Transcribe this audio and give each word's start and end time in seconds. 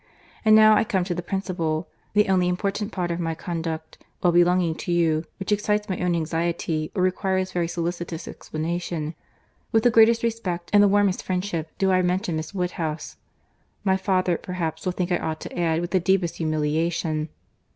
And 0.43 0.55
now 0.55 0.73
I 0.75 0.83
come 0.83 1.03
to 1.03 1.13
the 1.13 1.21
principal, 1.21 1.87
the 2.13 2.27
only 2.27 2.47
important 2.49 2.91
part 2.91 3.11
of 3.11 3.19
my 3.19 3.35
conduct 3.35 4.03
while 4.19 4.33
belonging 4.33 4.73
to 4.77 4.91
you, 4.91 5.25
which 5.37 5.51
excites 5.51 5.87
my 5.87 5.99
own 5.99 6.15
anxiety, 6.15 6.91
or 6.95 7.03
requires 7.03 7.51
very 7.51 7.67
solicitous 7.67 8.27
explanation. 8.27 9.13
With 9.71 9.83
the 9.83 9.91
greatest 9.91 10.23
respect, 10.23 10.71
and 10.73 10.81
the 10.81 10.87
warmest 10.87 11.21
friendship, 11.21 11.69
do 11.77 11.91
I 11.91 12.01
mention 12.01 12.35
Miss 12.37 12.51
Woodhouse; 12.51 13.17
my 13.83 13.95
father 13.95 14.39
perhaps 14.39 14.85
will 14.85 14.91
think 14.91 15.11
I 15.11 15.17
ought 15.19 15.39
to 15.41 15.55
add, 15.55 15.81
with 15.81 15.91
the 15.91 15.99
deepest 15.99 16.37
humiliation. 16.37 17.29